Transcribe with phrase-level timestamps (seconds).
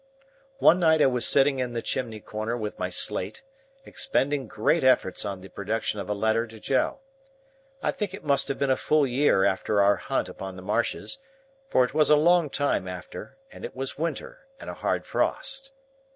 [0.57, 3.43] One night I was sitting in the chimney corner with my slate,
[3.85, 7.01] expending great efforts on the production of a letter to Joe.
[7.83, 11.19] I think it must have been a full year after our hunt upon the marshes,
[11.69, 15.71] for it was a long time after, and it was winter and a hard frost.